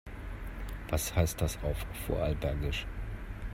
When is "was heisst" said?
0.89-1.39